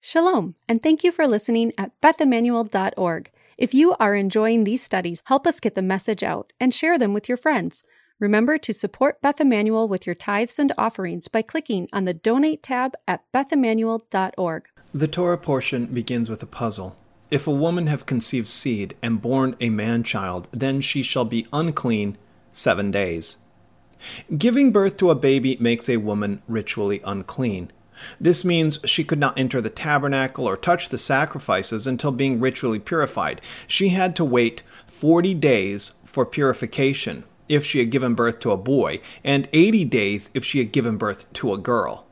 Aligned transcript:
Shalom, 0.00 0.54
and 0.68 0.80
thank 0.80 1.02
you 1.02 1.10
for 1.10 1.26
listening 1.26 1.72
at 1.76 1.90
bethemmanuel.org. 2.00 3.30
If 3.58 3.74
you 3.74 3.96
are 3.98 4.14
enjoying 4.14 4.62
these 4.62 4.82
studies, 4.82 5.22
help 5.24 5.44
us 5.44 5.58
get 5.58 5.74
the 5.74 5.82
message 5.82 6.22
out 6.22 6.52
and 6.60 6.72
share 6.72 6.98
them 6.98 7.12
with 7.12 7.28
your 7.28 7.36
friends. 7.36 7.82
Remember 8.20 8.58
to 8.58 8.72
support 8.72 9.20
Beth 9.20 9.40
Emmanuel 9.40 9.88
with 9.88 10.06
your 10.06 10.14
tithes 10.14 10.60
and 10.60 10.72
offerings 10.78 11.26
by 11.26 11.42
clicking 11.42 11.88
on 11.92 12.04
the 12.04 12.14
Donate 12.14 12.62
tab 12.62 12.94
at 13.08 13.24
bethemmanuel.org. 13.32 14.68
The 14.94 15.08
Torah 15.08 15.38
portion 15.38 15.86
begins 15.86 16.30
with 16.30 16.42
a 16.44 16.46
puzzle. 16.46 16.96
If 17.30 17.48
a 17.48 17.52
woman 17.52 17.88
have 17.88 18.06
conceived 18.06 18.48
seed 18.48 18.96
and 19.02 19.20
born 19.20 19.56
a 19.60 19.68
man 19.68 20.04
child, 20.04 20.46
then 20.52 20.80
she 20.80 21.02
shall 21.02 21.24
be 21.24 21.48
unclean 21.52 22.16
seven 22.52 22.92
days. 22.92 23.36
Giving 24.36 24.70
birth 24.70 24.96
to 24.98 25.10
a 25.10 25.16
baby 25.16 25.56
makes 25.60 25.88
a 25.88 25.96
woman 25.96 26.40
ritually 26.46 27.00
unclean. 27.04 27.72
This 28.20 28.44
means 28.44 28.78
she 28.84 29.04
could 29.04 29.18
not 29.18 29.38
enter 29.38 29.60
the 29.60 29.70
tabernacle 29.70 30.48
or 30.48 30.56
touch 30.56 30.88
the 30.88 30.98
sacrifices 30.98 31.86
until 31.86 32.12
being 32.12 32.40
ritually 32.40 32.78
purified. 32.78 33.40
She 33.66 33.90
had 33.90 34.14
to 34.16 34.24
wait 34.24 34.62
40 34.86 35.34
days 35.34 35.92
for 36.04 36.26
purification 36.26 37.24
if 37.48 37.64
she 37.64 37.78
had 37.78 37.90
given 37.90 38.14
birth 38.14 38.40
to 38.40 38.52
a 38.52 38.58
boy, 38.58 39.00
and 39.24 39.48
80 39.52 39.84
days 39.86 40.30
if 40.34 40.44
she 40.44 40.58
had 40.58 40.72
given 40.72 40.96
birth 40.96 41.32
to 41.34 41.52
a 41.52 41.58
girl. 41.58 42.06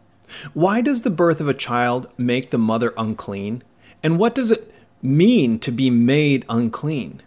Why 0.54 0.80
does 0.80 1.02
the 1.02 1.10
birth 1.10 1.40
of 1.40 1.48
a 1.48 1.54
child 1.54 2.08
make 2.16 2.50
the 2.50 2.58
mother 2.58 2.94
unclean? 2.96 3.62
And 4.02 4.18
what 4.18 4.34
does 4.34 4.50
it 4.50 4.72
mean 5.02 5.58
to 5.60 5.70
be 5.70 5.90
made 5.90 6.44
unclean? 6.48 7.22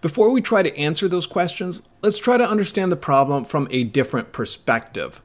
Before 0.00 0.30
we 0.30 0.40
try 0.42 0.62
to 0.62 0.76
answer 0.76 1.08
those 1.08 1.26
questions, 1.26 1.82
let's 2.02 2.18
try 2.18 2.36
to 2.36 2.48
understand 2.48 2.90
the 2.90 2.96
problem 2.96 3.44
from 3.44 3.68
a 3.70 3.84
different 3.84 4.32
perspective 4.32 5.20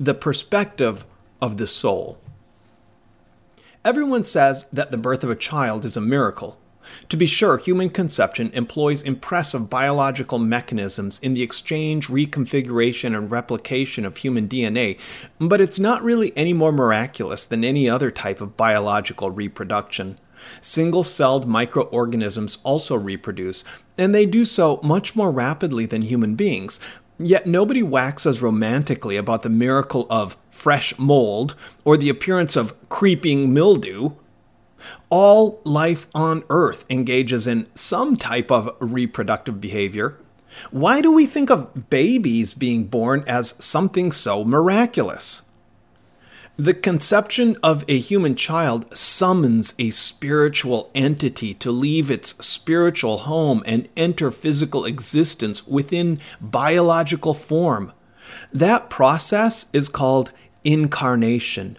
the 0.00 0.14
perspective 0.14 1.04
of 1.40 1.56
the 1.56 1.66
soul. 1.66 2.18
Everyone 3.84 4.24
says 4.24 4.66
that 4.72 4.90
the 4.90 4.98
birth 4.98 5.24
of 5.24 5.30
a 5.30 5.36
child 5.36 5.84
is 5.84 5.96
a 5.96 6.00
miracle. 6.00 6.58
To 7.08 7.16
be 7.16 7.26
sure, 7.26 7.56
human 7.56 7.90
conception 7.90 8.50
employs 8.52 9.02
impressive 9.02 9.70
biological 9.70 10.38
mechanisms 10.38 11.18
in 11.20 11.34
the 11.34 11.42
exchange, 11.42 12.08
reconfiguration, 12.08 13.16
and 13.16 13.30
replication 13.30 14.04
of 14.04 14.18
human 14.18 14.48
DNA, 14.48 14.98
but 15.38 15.60
it's 15.60 15.78
not 15.78 16.02
really 16.02 16.36
any 16.36 16.52
more 16.52 16.72
miraculous 16.72 17.46
than 17.46 17.64
any 17.64 17.88
other 17.88 18.10
type 18.10 18.40
of 18.40 18.56
biological 18.56 19.30
reproduction. 19.30 20.18
Single 20.60 21.02
celled 21.02 21.46
microorganisms 21.46 22.58
also 22.64 22.96
reproduce, 22.96 23.62
and 23.98 24.14
they 24.14 24.24
do 24.26 24.44
so 24.44 24.80
much 24.82 25.14
more 25.14 25.30
rapidly 25.30 25.86
than 25.86 26.02
human 26.02 26.34
beings, 26.34 26.80
Yet 27.22 27.46
nobody 27.46 27.82
waxes 27.82 28.40
romantically 28.40 29.18
about 29.18 29.42
the 29.42 29.50
miracle 29.50 30.06
of 30.08 30.38
fresh 30.50 30.98
mold 30.98 31.54
or 31.84 31.98
the 31.98 32.08
appearance 32.08 32.56
of 32.56 32.72
creeping 32.88 33.52
mildew. 33.52 34.12
All 35.10 35.60
life 35.64 36.06
on 36.14 36.44
Earth 36.48 36.86
engages 36.88 37.46
in 37.46 37.66
some 37.74 38.16
type 38.16 38.50
of 38.50 38.74
reproductive 38.80 39.60
behavior. 39.60 40.16
Why 40.70 41.02
do 41.02 41.12
we 41.12 41.26
think 41.26 41.50
of 41.50 41.90
babies 41.90 42.54
being 42.54 42.84
born 42.84 43.22
as 43.26 43.54
something 43.62 44.12
so 44.12 44.42
miraculous? 44.42 45.42
The 46.60 46.74
conception 46.74 47.56
of 47.62 47.86
a 47.88 47.96
human 47.96 48.34
child 48.34 48.94
summons 48.94 49.72
a 49.78 49.88
spiritual 49.88 50.90
entity 50.94 51.54
to 51.54 51.70
leave 51.70 52.10
its 52.10 52.32
spiritual 52.44 53.20
home 53.20 53.62
and 53.64 53.88
enter 53.96 54.30
physical 54.30 54.84
existence 54.84 55.66
within 55.66 56.20
biological 56.38 57.32
form. 57.32 57.92
That 58.52 58.90
process 58.90 59.70
is 59.72 59.88
called 59.88 60.32
incarnation, 60.62 61.78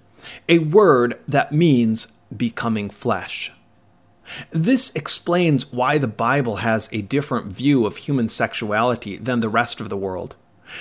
a 0.49 0.57
word 0.57 1.19
that 1.27 1.52
means 1.52 2.07
becoming 2.35 2.89
flesh. 2.89 3.52
This 4.49 4.91
explains 4.95 5.71
why 5.71 5.99
the 5.99 6.07
Bible 6.07 6.55
has 6.55 6.89
a 6.91 7.03
different 7.03 7.53
view 7.53 7.85
of 7.85 7.97
human 7.97 8.29
sexuality 8.29 9.17
than 9.17 9.41
the 9.41 9.49
rest 9.49 9.79
of 9.79 9.89
the 9.89 9.97
world. 9.97 10.36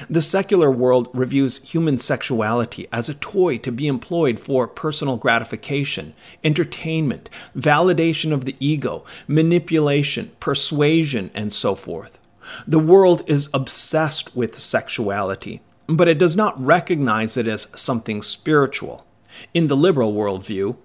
The 0.09 0.23
secular 0.23 0.71
world 0.71 1.09
reviews 1.12 1.62
human 1.69 1.99
sexuality 1.99 2.87
as 2.93 3.09
a 3.09 3.15
toy 3.15 3.59
to 3.59 3.73
be 3.73 3.87
employed 3.87 4.39
for 4.39 4.69
personal 4.69 5.17
gratification, 5.17 6.15
entertainment, 6.45 7.28
validation 7.56 8.33
of 8.33 8.45
the 8.45 8.56
ego, 8.59 9.05
manipulation, 9.27 10.31
persuasion, 10.41 11.31
and 11.34 11.53
so 11.53 11.75
forth. 11.75 12.19
The 12.67 12.78
world 12.78 13.23
is 13.27 13.49
obsessed 13.55 14.34
with 14.37 14.59
sexuality, 14.59 15.61
but 15.87 16.09
it 16.09 16.19
does 16.19 16.37
not 16.37 16.61
recognize 16.65 17.37
it 17.37 17.47
as 17.47 17.69
something 17.75 18.22
spiritual. 18.22 19.07
In 19.55 19.69
the 19.69 19.77
liberal 19.77 20.12
worldview, 20.12 20.77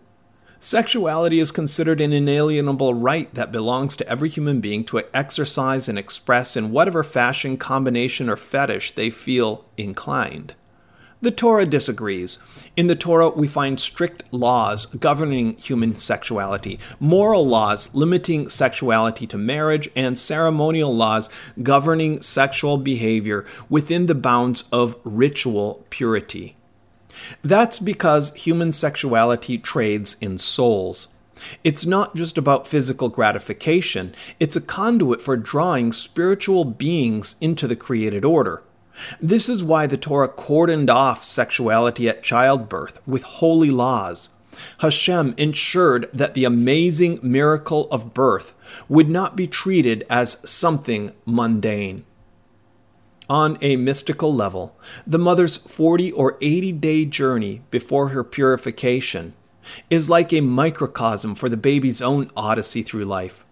Sexuality 0.65 1.39
is 1.39 1.51
considered 1.51 2.01
an 2.01 2.11
inalienable 2.11 2.95
right 2.95 3.31
that 3.35 3.51
belongs 3.51 3.95
to 3.95 4.09
every 4.09 4.29
human 4.29 4.61
being 4.61 4.83
to 4.85 5.03
exercise 5.13 5.87
and 5.87 5.95
express 5.95 6.57
in 6.57 6.71
whatever 6.71 7.03
fashion, 7.03 7.55
combination, 7.55 8.31
or 8.31 8.35
fetish 8.35 8.93
they 8.93 9.11
feel 9.11 9.63
inclined. 9.77 10.55
The 11.21 11.29
Torah 11.29 11.67
disagrees. 11.67 12.39
In 12.75 12.87
the 12.87 12.95
Torah, 12.95 13.29
we 13.29 13.47
find 13.47 13.79
strict 13.79 14.23
laws 14.33 14.87
governing 14.87 15.55
human 15.57 15.97
sexuality, 15.97 16.79
moral 16.99 17.47
laws 17.47 17.93
limiting 17.93 18.49
sexuality 18.49 19.27
to 19.27 19.37
marriage, 19.37 19.87
and 19.95 20.17
ceremonial 20.17 20.95
laws 20.95 21.29
governing 21.61 22.23
sexual 22.23 22.79
behavior 22.79 23.45
within 23.69 24.07
the 24.07 24.15
bounds 24.15 24.63
of 24.71 24.95
ritual 25.03 25.85
purity. 25.91 26.55
That's 27.41 27.79
because 27.79 28.33
human 28.33 28.71
sexuality 28.71 29.57
trades 29.57 30.17
in 30.21 30.37
souls. 30.37 31.07
It's 31.63 31.85
not 31.85 32.15
just 32.15 32.37
about 32.37 32.67
physical 32.67 33.09
gratification, 33.09 34.15
it's 34.39 34.55
a 34.55 34.61
conduit 34.61 35.21
for 35.21 35.37
drawing 35.37 35.91
spiritual 35.91 36.65
beings 36.65 37.35
into 37.41 37.67
the 37.67 37.75
created 37.75 38.23
order. 38.23 38.63
This 39.19 39.49
is 39.49 39.63
why 39.63 39.87
the 39.87 39.97
Torah 39.97 40.29
cordoned 40.29 40.89
off 40.89 41.25
sexuality 41.25 42.07
at 42.07 42.23
childbirth 42.23 42.99
with 43.05 43.23
holy 43.23 43.69
laws. 43.69 44.29
Hashem 44.79 45.33
ensured 45.37 46.09
that 46.13 46.33
the 46.33 46.45
amazing 46.45 47.19
miracle 47.21 47.89
of 47.91 48.13
birth 48.13 48.53
would 48.87 49.09
not 49.09 49.35
be 49.35 49.47
treated 49.47 50.05
as 50.09 50.37
something 50.45 51.11
mundane. 51.25 52.05
On 53.29 53.57
a 53.59 53.75
mystical 53.75 54.31
level, 54.31 54.77
the 55.07 55.17
mother's 55.17 55.57
40 55.57 56.11
or 56.11 56.37
80 56.41 56.71
day 56.73 57.05
journey 57.05 57.63
before 57.71 58.09
her 58.09 58.23
purification 58.23 59.33
is 59.89 60.11
like 60.11 60.31
a 60.31 60.41
microcosm 60.41 61.33
for 61.33 61.49
the 61.49 61.57
baby's 61.57 62.03
own 62.03 62.29
odyssey 62.37 62.83
through 62.83 63.05
life. 63.05 63.43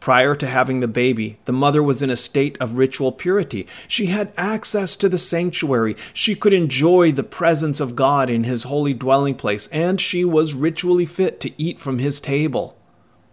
Prior 0.00 0.34
to 0.34 0.46
having 0.46 0.80
the 0.80 0.88
baby, 0.88 1.38
the 1.44 1.52
mother 1.52 1.82
was 1.82 2.00
in 2.00 2.08
a 2.08 2.16
state 2.16 2.56
of 2.58 2.78
ritual 2.78 3.12
purity. 3.12 3.66
She 3.86 4.06
had 4.06 4.32
access 4.38 4.96
to 4.96 5.10
the 5.10 5.18
sanctuary. 5.18 5.94
She 6.14 6.34
could 6.34 6.54
enjoy 6.54 7.12
the 7.12 7.22
presence 7.22 7.80
of 7.80 7.94
God 7.94 8.30
in 8.30 8.44
his 8.44 8.64
holy 8.64 8.94
dwelling 8.94 9.34
place, 9.34 9.66
and 9.68 10.00
she 10.00 10.24
was 10.24 10.54
ritually 10.54 11.06
fit 11.06 11.38
to 11.40 11.62
eat 11.62 11.78
from 11.78 11.98
his 11.98 12.18
table. 12.18 12.77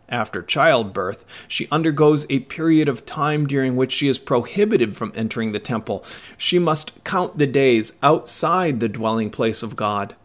After 0.08 0.44
childbirth, 0.44 1.26
she 1.48 1.68
undergoes 1.72 2.28
a 2.30 2.42
period 2.42 2.88
of 2.88 3.06
time 3.06 3.48
during 3.48 3.76
which 3.76 3.92
she 3.92 4.08
is 4.08 4.20
prohibited 4.20 4.96
from 4.96 5.12
entering 5.16 5.52
the 5.52 5.60
temple. 5.60 6.06
She 6.38 6.60
must 6.60 7.04
count 7.04 7.38
the 7.38 7.48
days 7.48 7.94
outside 8.04 8.80
the 8.80 8.90
dwelling 8.90 9.32
place 9.32 9.64
of 9.64 9.76
God. 9.76 10.16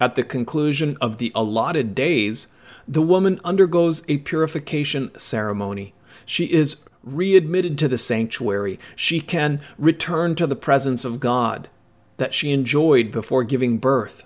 At 0.00 0.16
the 0.16 0.24
conclusion 0.24 0.96
of 1.00 1.18
the 1.18 1.30
allotted 1.34 1.94
days, 1.94 2.48
the 2.86 3.02
woman 3.02 3.40
undergoes 3.44 4.02
a 4.08 4.18
purification 4.18 5.16
ceremony. 5.16 5.94
She 6.24 6.46
is 6.46 6.84
readmitted 7.04 7.78
to 7.78 7.88
the 7.88 7.98
sanctuary. 7.98 8.78
She 8.96 9.20
can 9.20 9.60
return 9.78 10.34
to 10.36 10.46
the 10.46 10.56
presence 10.56 11.04
of 11.04 11.20
God 11.20 11.68
that 12.16 12.34
she 12.34 12.50
enjoyed 12.50 13.10
before 13.10 13.44
giving 13.44 13.78
birth. 13.78 14.24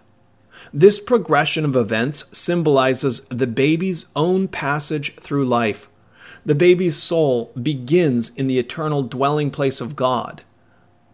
This 0.72 1.00
progression 1.00 1.64
of 1.64 1.76
events 1.76 2.24
symbolizes 2.36 3.20
the 3.28 3.46
baby's 3.46 4.06
own 4.14 4.48
passage 4.48 5.14
through 5.16 5.46
life. 5.46 5.88
The 6.44 6.54
baby's 6.54 6.96
soul 6.96 7.52
begins 7.60 8.30
in 8.30 8.46
the 8.46 8.58
eternal 8.58 9.02
dwelling 9.02 9.50
place 9.50 9.80
of 9.80 9.96
God, 9.96 10.42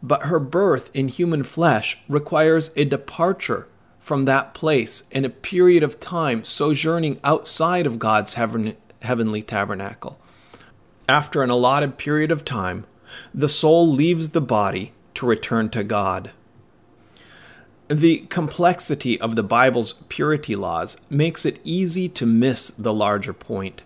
but 0.02 0.24
her 0.24 0.38
birth 0.38 0.90
in 0.94 1.08
human 1.08 1.44
flesh 1.44 1.98
requires 2.08 2.70
a 2.76 2.84
departure 2.84 3.68
from 3.98 4.24
that 4.24 4.54
place 4.54 5.02
and 5.12 5.26
a 5.26 5.30
period 5.30 5.82
of 5.82 6.00
time 6.00 6.44
sojourning 6.44 7.20
outside 7.22 7.84
of 7.84 7.98
God's 7.98 8.34
heaven, 8.34 8.74
heavenly 9.02 9.42
tabernacle. 9.42 10.18
After 11.08 11.42
an 11.42 11.50
allotted 11.50 11.98
period 11.98 12.30
of 12.30 12.44
time, 12.44 12.86
the 13.34 13.48
soul 13.48 13.86
leaves 13.86 14.30
the 14.30 14.40
body 14.40 14.92
to 15.14 15.26
return 15.26 15.68
to 15.70 15.84
God. 15.84 16.30
The 17.88 18.26
complexity 18.28 19.18
of 19.18 19.34
the 19.34 19.42
Bible's 19.42 19.94
purity 20.10 20.54
laws 20.54 20.98
makes 21.08 21.46
it 21.46 21.58
easy 21.64 22.06
to 22.10 22.26
miss 22.26 22.70
the 22.70 22.92
larger 22.92 23.32
point. 23.32 23.80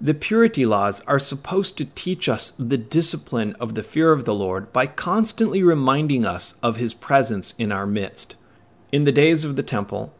The 0.00 0.14
purity 0.14 0.66
laws 0.66 1.00
are 1.02 1.20
supposed 1.20 1.78
to 1.78 1.84
teach 1.84 2.28
us 2.28 2.52
the 2.58 2.76
discipline 2.76 3.54
of 3.60 3.76
the 3.76 3.84
fear 3.84 4.10
of 4.10 4.24
the 4.24 4.34
Lord 4.34 4.72
by 4.72 4.86
constantly 4.86 5.62
reminding 5.62 6.26
us 6.26 6.56
of 6.60 6.76
his 6.76 6.92
presence 6.92 7.54
in 7.56 7.70
our 7.70 7.86
midst. 7.86 8.34
In 8.90 9.04
the 9.04 9.12
days 9.12 9.44
of 9.44 9.54
the 9.54 9.62
temple, 9.62 10.12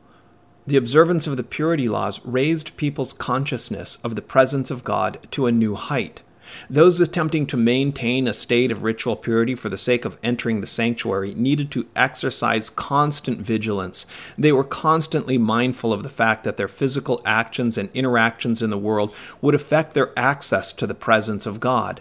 The 0.67 0.77
observance 0.77 1.29
of 1.29 1.37
the 1.37 1.45
purity 1.45 1.89
laws 1.89 2.21
raised 2.25 2.77
people's 2.77 3.13
consciousness 3.13 3.99
of 4.03 4.17
the 4.17 4.23
presence 4.23 4.71
of 4.71 4.83
God 4.83 5.19
to 5.31 5.47
a 5.47 5.53
new 5.53 5.77
height. 5.77 6.23
Those 6.69 7.01
attempting 7.01 7.47
to 7.47 7.57
maintain 7.57 8.27
a 8.27 8.33
state 8.33 8.71
of 8.71 8.83
ritual 8.83 9.17
purity 9.17 9.55
for 9.55 9.69
the 9.69 9.79
sake 9.79 10.05
of 10.05 10.19
entering 10.23 10.61
the 10.61 10.67
sanctuary 10.67 11.35
needed 11.35 11.71
to 11.73 11.87
exercise 11.95 12.71
constant 12.71 13.41
vigilance. 13.41 14.07
They 14.37 14.53
were 14.53 14.65
constantly 14.65 15.39
mindful 15.39 15.93
of 15.93 16.03
the 16.03 16.11
fact 16.11 16.45
that 16.45 16.57
their 16.57 16.69
physical 16.69 17.21
actions 17.25 17.79
and 17.79 17.89
interactions 17.95 18.63
in 18.63 18.71
the 18.71 18.79
world 18.79 19.15
would 19.41 19.55
affect 19.55 19.95
their 19.95 20.13
access 20.19 20.73
to 20.75 20.87
the 20.87 20.95
presence 20.95 21.47
of 21.47 21.61
God. 21.61 22.01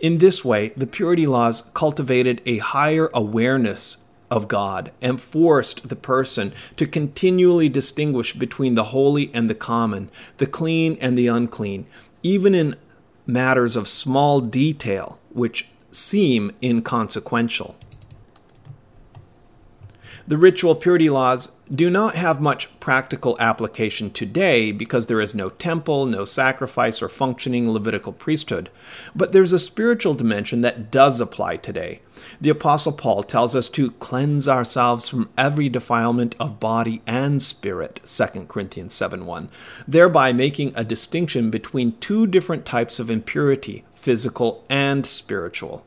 In 0.00 0.18
this 0.18 0.44
way, 0.44 0.72
the 0.76 0.86
purity 0.86 1.26
laws 1.26 1.64
cultivated 1.74 2.40
a 2.46 2.58
higher 2.58 3.10
awareness 3.12 3.98
of 4.30 4.48
God 4.48 4.90
and 5.00 5.20
forced 5.20 5.88
the 5.88 5.96
person 5.96 6.52
to 6.76 6.86
continually 6.86 7.68
distinguish 7.68 8.32
between 8.32 8.74
the 8.74 8.84
holy 8.84 9.30
and 9.32 9.48
the 9.48 9.54
common, 9.54 10.10
the 10.38 10.46
clean 10.46 10.98
and 11.00 11.16
the 11.16 11.28
unclean, 11.28 11.86
even 12.22 12.54
in 12.54 12.76
matters 13.26 13.76
of 13.76 13.88
small 13.88 14.40
detail 14.40 15.18
which 15.30 15.68
seem 15.90 16.52
inconsequential. 16.62 17.76
The 20.28 20.36
ritual 20.36 20.74
purity 20.74 21.08
laws 21.08 21.52
do 21.72 21.88
not 21.88 22.16
have 22.16 22.40
much 22.40 22.80
practical 22.80 23.36
application 23.38 24.10
today 24.10 24.72
because 24.72 25.06
there 25.06 25.20
is 25.20 25.36
no 25.36 25.50
temple, 25.50 26.04
no 26.04 26.24
sacrifice, 26.24 27.00
or 27.00 27.08
functioning 27.08 27.70
Levitical 27.70 28.12
priesthood. 28.12 28.68
But 29.14 29.30
there's 29.30 29.52
a 29.52 29.58
spiritual 29.60 30.14
dimension 30.14 30.62
that 30.62 30.90
does 30.90 31.20
apply 31.20 31.58
today. 31.58 32.00
The 32.40 32.50
Apostle 32.50 32.90
Paul 32.92 33.22
tells 33.22 33.54
us 33.54 33.68
to 33.70 33.92
cleanse 33.92 34.48
ourselves 34.48 35.08
from 35.08 35.30
every 35.38 35.68
defilement 35.68 36.34
of 36.40 36.58
body 36.58 37.02
and 37.06 37.40
spirit, 37.40 38.00
2 38.04 38.46
Corinthians 38.48 38.94
7 38.94 39.26
1, 39.26 39.48
thereby 39.86 40.32
making 40.32 40.72
a 40.74 40.82
distinction 40.82 41.50
between 41.50 41.98
two 41.98 42.26
different 42.26 42.66
types 42.66 42.98
of 42.98 43.10
impurity, 43.10 43.84
physical 43.94 44.64
and 44.68 45.06
spiritual. 45.06 45.86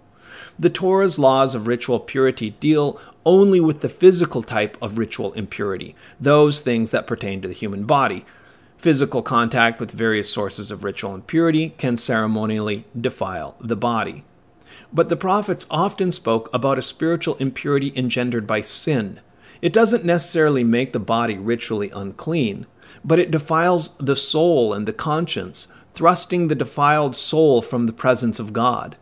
The 0.58 0.70
Torah's 0.70 1.18
laws 1.20 1.56
of 1.56 1.68
ritual 1.68 2.00
purity 2.00 2.50
deal 2.50 3.00
only 3.30 3.60
with 3.60 3.82
the 3.82 3.90
physical 3.90 4.42
type 4.42 4.76
of 4.82 4.98
ritual 4.98 5.34
impurity, 5.34 5.96
those 6.20 6.62
things 6.62 6.90
that 6.90 7.06
pertain 7.06 7.40
to 7.40 7.48
the 7.48 7.54
human 7.54 7.84
body. 7.84 8.26
Physical 8.80 9.22
contact 9.22 9.80
with 9.80 9.92
various 9.92 10.28
sources 10.28 10.72
of 10.72 10.84
ritual 10.84 11.14
impurity 11.14 11.70
can 11.78 11.96
ceremonially 11.96 12.86
defile 13.00 13.56
the 13.62 13.76
body. 13.76 14.24
But 14.92 15.10
the 15.10 15.16
prophets 15.16 15.68
often 15.70 16.12
spoke 16.12 16.50
about 16.52 16.80
a 16.80 16.82
spiritual 16.82 17.36
impurity 17.36 17.94
engendered 17.96 18.48
by 18.48 18.62
sin. 18.62 19.20
It 19.62 19.74
doesn't 19.74 20.04
necessarily 20.04 20.64
make 20.64 20.92
the 20.92 21.00
body 21.00 21.38
ritually 21.38 21.92
unclean, 21.94 22.66
but 23.06 23.20
it 23.20 23.30
defiles 23.30 23.96
the 24.00 24.16
soul 24.16 24.74
and 24.74 24.88
the 24.88 24.94
conscience, 24.94 25.68
thrusting 25.94 26.48
the 26.48 26.56
defiled 26.56 27.16
soul 27.16 27.62
from 27.62 27.86
the 27.86 27.94
presence 27.94 28.40
of 28.40 28.54
God. 28.54 28.98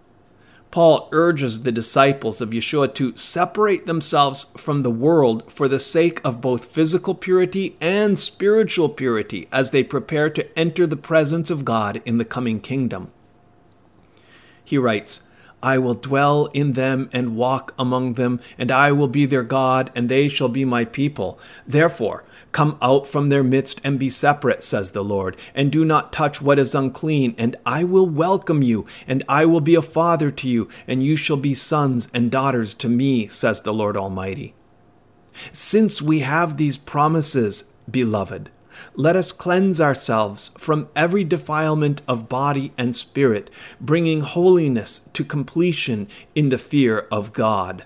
Paul 0.78 1.10
urges 1.12 1.64
the 1.64 1.72
disciples 1.72 2.40
of 2.40 2.52
Yeshua 2.52 2.94
to 2.94 3.18
separate 3.18 3.88
themselves 3.88 4.46
from 4.56 4.84
the 4.84 4.92
world 4.92 5.52
for 5.52 5.68
the 5.68 5.80
sake 5.80 6.22
of 6.24 6.40
both 6.40 6.66
physical 6.66 7.16
purity 7.16 7.76
and 7.82 8.20
spiritual 8.20 8.88
purity 8.88 9.48
as 9.52 9.72
they 9.72 9.84
prepare 9.84 10.30
to 10.30 10.56
enter 10.56 10.86
the 10.86 10.96
presence 10.96 11.50
of 11.50 11.66
God 11.66 12.00
in 12.06 12.20
the 12.20 12.26
coming 12.26 12.60
kingdom. 12.60 13.10
He 14.64 14.78
writes, 14.78 15.22
I 15.64 15.80
will 15.80 15.96
dwell 15.96 16.46
in 16.54 16.74
them 16.74 17.10
and 17.12 17.36
walk 17.36 17.74
among 17.80 18.14
them, 18.14 18.40
and 18.60 18.72
I 18.72 18.92
will 18.92 19.08
be 19.08 19.26
their 19.26 19.42
God, 19.42 19.90
and 19.96 20.10
they 20.10 20.30
shall 20.30 20.48
be 20.48 20.64
my 20.64 20.86
people. 20.86 21.40
Therefore, 21.66 22.24
Come 22.52 22.78
out 22.82 23.08
from 23.08 23.30
their 23.30 23.44
midst 23.44 23.82
and 23.84 24.00
be 24.00 24.10
separate, 24.10 24.64
says 24.64 24.92
the 24.92 25.04
Lord, 25.04 25.38
and 25.54 25.72
do 25.72 25.86
not 25.86 26.12
touch 26.12 26.42
what 26.42 26.60
is 26.60 26.74
unclean, 26.74 27.36
and 27.38 27.56
I 27.66 27.84
will 27.84 28.08
welcome 28.08 28.62
you, 28.62 28.86
and 29.08 29.24
I 29.30 29.46
will 29.46 29.62
be 29.62 29.76
a 29.76 29.82
father 29.82 30.32
to 30.32 30.48
you, 30.48 30.68
and 30.88 31.06
you 31.06 31.16
shall 31.16 31.38
be 31.38 31.54
sons 31.54 32.10
and 32.14 32.32
daughters 32.32 32.74
to 32.76 32.90
me, 32.90 33.28
says 33.28 33.62
the 33.62 33.74
Lord 33.74 33.96
Almighty. 33.96 34.56
Since 35.54 36.02
we 36.02 36.20
have 36.20 36.58
these 36.58 36.78
promises, 36.78 37.66
beloved, 37.90 38.50
let 38.96 39.16
us 39.16 39.32
cleanse 39.32 39.82
ourselves 39.82 40.52
from 40.58 40.90
every 40.96 41.24
defilement 41.24 42.02
of 42.08 42.30
body 42.30 42.72
and 42.78 42.96
spirit, 42.96 43.50
bringing 43.80 44.22
holiness 44.22 45.02
to 45.14 45.24
completion 45.24 46.08
in 46.36 46.50
the 46.50 46.58
fear 46.58 47.08
of 47.12 47.34
God. 47.34 47.86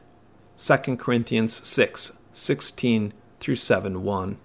2 0.57 0.97
Corinthians 0.97 1.65
6 1.65 2.13
16 2.33 3.13
through 3.39 3.55
7 3.55 4.03
1. 4.03 4.37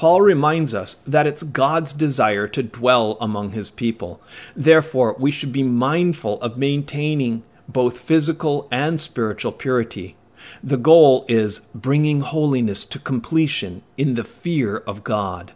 Paul 0.00 0.22
reminds 0.22 0.72
us 0.72 0.94
that 1.06 1.26
it's 1.26 1.42
God's 1.42 1.92
desire 1.92 2.48
to 2.48 2.62
dwell 2.62 3.18
among 3.20 3.52
his 3.52 3.70
people. 3.70 4.22
Therefore, 4.56 5.14
we 5.18 5.30
should 5.30 5.52
be 5.52 5.62
mindful 5.62 6.40
of 6.40 6.56
maintaining 6.56 7.42
both 7.68 8.00
physical 8.00 8.66
and 8.70 8.98
spiritual 8.98 9.52
purity. 9.52 10.16
The 10.62 10.78
goal 10.78 11.26
is 11.28 11.60
bringing 11.74 12.20
holiness 12.20 12.86
to 12.86 12.98
completion 12.98 13.82
in 13.98 14.14
the 14.14 14.24
fear 14.24 14.78
of 14.86 15.04
God. 15.04 15.52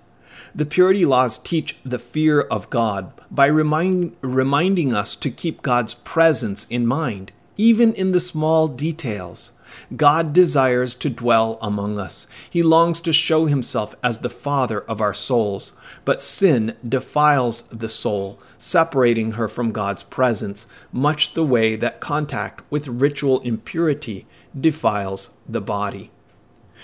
The 0.54 0.66
purity 0.66 1.06
laws 1.06 1.38
teach 1.38 1.78
the 1.82 1.98
fear 1.98 2.42
of 2.42 2.68
God 2.68 3.14
by 3.30 3.46
remind, 3.46 4.14
reminding 4.20 4.92
us 4.92 5.14
to 5.14 5.30
keep 5.30 5.62
God's 5.62 5.94
presence 5.94 6.66
in 6.68 6.86
mind, 6.86 7.32
even 7.56 7.92
in 7.94 8.12
the 8.12 8.20
small 8.20 8.68
details. 8.68 9.52
God 9.96 10.32
desires 10.32 10.94
to 10.96 11.10
dwell 11.10 11.58
among 11.60 11.98
us. 11.98 12.26
He 12.48 12.62
longs 12.62 13.00
to 13.00 13.12
show 13.12 13.46
himself 13.46 13.94
as 14.02 14.20
the 14.20 14.30
Father 14.30 14.80
of 14.82 15.00
our 15.00 15.14
souls. 15.14 15.72
But 16.04 16.22
sin 16.22 16.76
defiles 16.86 17.62
the 17.62 17.88
soul, 17.88 18.38
separating 18.58 19.32
her 19.32 19.48
from 19.48 19.72
God's 19.72 20.02
presence, 20.02 20.66
much 20.92 21.34
the 21.34 21.44
way 21.44 21.76
that 21.76 22.00
contact 22.00 22.62
with 22.70 22.88
ritual 22.88 23.40
impurity 23.40 24.26
defiles 24.58 25.30
the 25.48 25.60
body. 25.60 26.10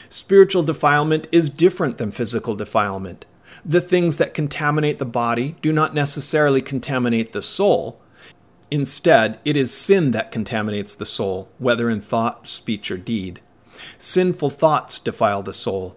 Spiritual 0.09 0.63
defilement 0.63 1.29
is 1.31 1.51
different 1.51 1.99
than 1.99 2.11
physical 2.11 2.55
defilement. 2.57 3.25
The 3.65 3.81
things 3.81 4.17
that 4.17 4.35
contaminate 4.35 4.99
the 4.99 5.05
body 5.05 5.57
do 5.61 5.73
not 5.73 5.95
necessarily 5.95 6.63
contaminate 6.63 7.33
the 7.33 7.43
soul, 7.43 8.01
Instead, 8.71 9.41
it 9.45 9.57
is 9.57 9.73
sin 9.73 10.13
that 10.13 10.31
contaminates 10.31 10.95
the 10.95 11.07
soul, 11.07 11.49
whether 11.59 11.91
in 11.91 12.01
thought, 12.01 12.47
speech, 12.47 12.91
or 12.91 12.97
deed. 12.97 13.41
Sinful 13.99 14.51
thoughts 14.51 14.99
defile 14.99 15.43
the 15.43 15.53
soul. 15.53 15.97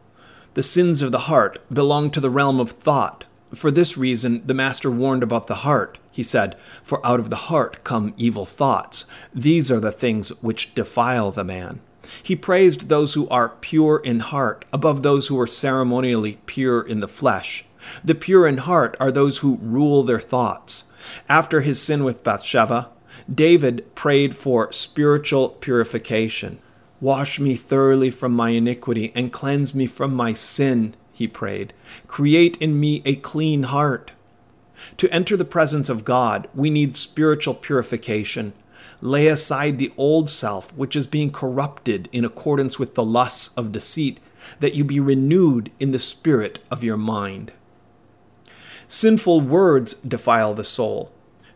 The 0.56 0.64
sins 0.64 1.02
of 1.02 1.12
the 1.12 1.20
heart 1.20 1.60
belong 1.72 2.10
to 2.12 2.20
the 2.20 2.30
realm 2.30 2.60
of 2.60 2.72
thought. 2.72 3.26
For 3.54 3.70
this 3.70 3.98
reason, 3.98 4.42
the 4.46 4.54
Master 4.54 4.90
warned 4.90 5.22
about 5.22 5.48
the 5.48 5.56
heart. 5.56 6.00
He 6.12 6.24
said, 6.24 6.56
For 6.82 7.06
out 7.06 7.20
of 7.20 7.30
the 7.30 7.36
heart 7.36 7.84
come 7.84 8.14
evil 8.18 8.46
thoughts. 8.46 9.06
These 9.34 9.72
are 9.72 9.80
the 9.80 9.92
things 9.92 10.30
which 10.42 10.74
defile 10.74 11.32
the 11.32 11.44
man. 11.44 11.80
He 12.22 12.36
praised 12.36 12.90
those 12.90 13.14
who 13.14 13.28
are 13.30 13.50
pure 13.50 14.00
in 14.04 14.20
heart 14.20 14.66
above 14.74 15.04
those 15.04 15.28
who 15.28 15.40
are 15.40 15.48
ceremonially 15.48 16.40
pure 16.46 16.82
in 16.82 17.00
the 17.00 17.08
flesh. 17.08 17.66
The 18.04 18.16
pure 18.16 18.48
in 18.48 18.58
heart 18.58 18.98
are 19.00 19.12
those 19.12 19.40
who 19.40 19.58
rule 19.62 20.04
their 20.04 20.20
thoughts. 20.20 20.86
After 21.30 21.62
his 21.62 21.82
sin 21.82 22.04
with 22.04 22.24
Bathsheba, 22.24 22.90
David 23.34 23.94
prayed 23.96 24.36
for 24.36 24.72
spiritual 24.72 25.50
purification. 25.50 26.60
Wash 27.00 27.40
me 27.40 27.56
thoroughly 27.56 28.10
from 28.10 28.34
my 28.34 28.50
iniquity 28.50 29.12
and 29.14 29.32
cleanse 29.32 29.76
me 29.76 29.86
from 29.86 30.14
my 30.14 30.34
sin, 30.34 30.96
he 31.12 31.28
prayed. 31.28 31.74
Create 32.08 32.58
in 32.58 32.80
me 32.80 33.02
a 33.06 33.16
clean 33.16 33.64
heart. 33.64 34.12
To 34.98 35.14
enter 35.14 35.38
the 35.38 35.46
presence 35.46 35.90
of 35.90 36.06
God, 36.06 36.48
we 36.54 36.70
need 36.70 36.96
spiritual 36.96 37.54
purification. 37.54 38.54
Lay 39.02 39.28
aside 39.28 39.78
the 39.78 39.94
old 39.98 40.30
self, 40.30 40.74
which 40.74 40.96
is 40.96 41.08
being 41.08 41.32
corrupted 41.32 42.10
in 42.12 42.26
accordance 42.26 42.80
with 42.80 42.96
the 42.96 43.04
lusts 43.04 43.54
of 43.56 43.72
deceit, 43.72 44.20
that 44.60 44.76
you 44.76 44.84
be 44.84 45.00
renewed 45.00 45.72
in 45.80 45.92
the 45.92 46.00
spirit 46.00 46.60
of 46.72 46.84
your 46.84 46.98
mind. 46.98 47.52
Sinful 48.88 49.42
words 49.42 49.96
defile 49.96 50.54
the 50.54 50.64
soul. 50.64 51.12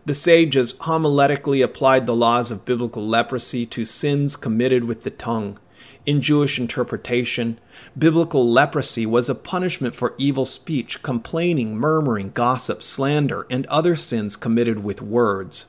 The 0.06 0.14
sages 0.14 0.74
homiletically 0.74 1.64
applied 1.64 2.06
the 2.06 2.16
laws 2.16 2.50
of 2.50 2.64
biblical 2.64 3.06
leprosy 3.06 3.66
to 3.66 3.84
sins 3.84 4.36
committed 4.38 4.86
with 4.86 5.04
the 5.04 5.10
tongue. 5.10 5.60
In 6.06 6.22
Jewish 6.22 6.58
interpretation, 6.58 7.60
biblical 7.98 8.50
leprosy 8.50 9.06
was 9.06 9.30
a 9.30 9.36
punishment 9.36 9.94
for 9.94 10.16
evil 10.18 10.46
speech, 10.46 11.04
complaining, 11.04 11.78
murmuring, 11.78 12.32
gossip, 12.32 12.82
slander, 12.82 13.46
and 13.50 13.66
other 13.66 13.98
sins 13.98 14.38
committed 14.38 14.84
with 14.84 15.02
words. 15.02 15.66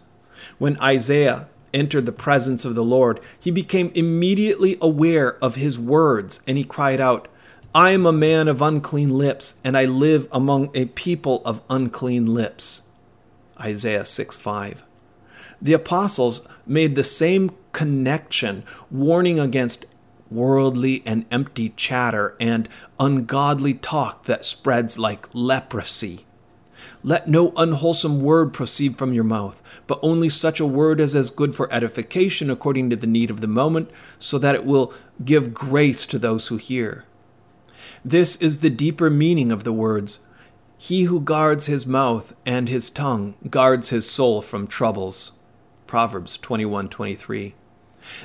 When 0.58 0.80
Isaiah 0.80 1.48
entered 1.74 2.06
the 2.06 2.12
presence 2.12 2.64
of 2.64 2.76
the 2.76 2.84
Lord, 2.84 3.18
he 3.40 3.50
became 3.50 3.90
immediately 3.96 4.78
aware 4.80 5.36
of 5.42 5.56
his 5.56 5.78
words, 5.78 6.40
and 6.46 6.56
he 6.56 6.62
cried 6.62 7.00
out, 7.00 7.26
I 7.78 7.90
am 7.90 8.06
a 8.06 8.12
man 8.12 8.48
of 8.48 8.60
unclean 8.60 9.10
lips, 9.10 9.54
and 9.62 9.76
I 9.76 9.84
live 9.84 10.26
among 10.32 10.70
a 10.74 10.86
people 10.86 11.42
of 11.44 11.62
unclean 11.70 12.26
lips. 12.26 12.82
Isaiah 13.60 14.04
6 14.04 14.36
5. 14.36 14.82
The 15.62 15.74
apostles 15.74 16.40
made 16.66 16.96
the 16.96 17.04
same 17.04 17.52
connection, 17.70 18.64
warning 18.90 19.38
against 19.38 19.86
worldly 20.28 21.04
and 21.06 21.24
empty 21.30 21.68
chatter, 21.76 22.34
and 22.40 22.68
ungodly 22.98 23.74
talk 23.74 24.24
that 24.24 24.44
spreads 24.44 24.98
like 24.98 25.28
leprosy. 25.32 26.26
Let 27.04 27.28
no 27.28 27.52
unwholesome 27.56 28.20
word 28.22 28.52
proceed 28.52 28.98
from 28.98 29.12
your 29.12 29.22
mouth, 29.22 29.62
but 29.86 30.00
only 30.02 30.30
such 30.30 30.58
a 30.58 30.66
word 30.66 31.00
as 31.00 31.14
is 31.14 31.30
good 31.30 31.54
for 31.54 31.72
edification 31.72 32.50
according 32.50 32.90
to 32.90 32.96
the 32.96 33.06
need 33.06 33.30
of 33.30 33.40
the 33.40 33.46
moment, 33.46 33.88
so 34.18 34.36
that 34.36 34.56
it 34.56 34.64
will 34.64 34.92
give 35.24 35.54
grace 35.54 36.04
to 36.06 36.18
those 36.18 36.48
who 36.48 36.56
hear. 36.56 37.04
This 38.10 38.36
is 38.36 38.60
the 38.60 38.70
deeper 38.70 39.10
meaning 39.10 39.52
of 39.52 39.64
the 39.64 39.72
words 39.72 40.20
He 40.78 41.02
who 41.02 41.20
guards 41.20 41.66
his 41.66 41.84
mouth 41.84 42.34
and 42.46 42.66
his 42.66 42.88
tongue 42.88 43.34
guards 43.50 43.90
his 43.90 44.08
soul 44.08 44.40
from 44.40 44.66
troubles. 44.66 45.32
Proverbs 45.86 46.38
21:23. 46.38 47.52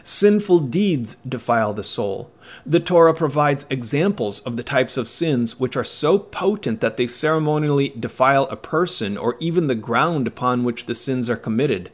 Sinful 0.02 0.60
deeds 0.60 1.18
defile 1.28 1.74
the 1.74 1.84
soul. 1.84 2.32
The 2.66 2.80
Torah 2.80 3.14
provides 3.14 3.66
examples 3.70 4.40
of 4.40 4.56
the 4.56 4.64
types 4.64 4.96
of 4.96 5.10
sins 5.10 5.60
which 5.60 5.76
are 5.76 5.84
so 5.84 6.18
potent 6.18 6.80
that 6.80 6.96
they 6.96 7.06
ceremonially 7.06 7.90
defile 8.00 8.46
a 8.46 8.56
person 8.56 9.18
or 9.18 9.36
even 9.42 9.68
the 9.68 9.76
ground 9.76 10.28
upon 10.28 10.64
which 10.64 10.86
the 10.86 10.96
sins 10.96 11.30
are 11.30 11.36
committed. 11.36 11.92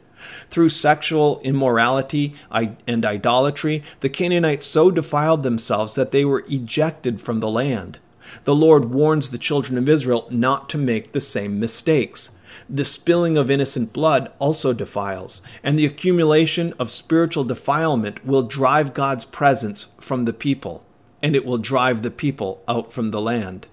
Through 0.50 0.70
sexual 0.70 1.40
immorality 1.44 2.36
and 2.52 3.06
idolatry, 3.06 3.84
the 4.00 4.10
Canaanites 4.10 4.66
so 4.66 4.92
defiled 4.92 5.44
themselves 5.44 5.96
that 5.96 6.12
they 6.12 6.26
were 6.26 6.46
ejected 6.50 7.22
from 7.22 7.40
the 7.40 7.50
land. 7.50 8.00
The 8.44 8.56
Lord 8.56 8.86
warns 8.86 9.32
the 9.32 9.38
children 9.38 9.78
of 9.78 9.90
Israel 9.90 10.28
not 10.30 10.70
to 10.70 10.78
make 10.78 11.12
the 11.12 11.22
same 11.22 11.60
mistakes. 11.60 12.32
The 12.70 12.86
spilling 12.86 13.38
of 13.38 13.50
innocent 13.50 13.94
blood 13.94 14.32
also 14.40 14.74
defiles, 14.74 15.42
and 15.64 15.78
the 15.78 15.86
accumulation 15.86 16.74
of 16.80 16.92
spiritual 16.92 17.44
defilement 17.44 18.26
will 18.26 18.44
drive 18.44 18.94
God's 18.94 19.26
presence 19.26 19.88
from 20.00 20.26
the 20.26 20.34
people, 20.34 20.84
and 21.22 21.36
it 21.36 21.46
will 21.46 21.58
drive 21.58 22.02
the 22.02 22.12
people 22.12 22.64
out 22.68 22.94
from 22.94 23.12
the 23.12 23.22
land. 23.22 23.68